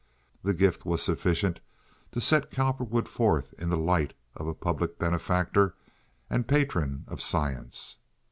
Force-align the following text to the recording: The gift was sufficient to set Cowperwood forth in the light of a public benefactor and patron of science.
The 0.41 0.55
gift 0.55 0.83
was 0.83 0.99
sufficient 1.03 1.59
to 2.13 2.19
set 2.19 2.49
Cowperwood 2.49 3.07
forth 3.07 3.53
in 3.59 3.69
the 3.69 3.77
light 3.77 4.15
of 4.35 4.47
a 4.47 4.55
public 4.55 4.97
benefactor 4.97 5.75
and 6.27 6.47
patron 6.47 7.05
of 7.07 7.21
science. 7.21 7.99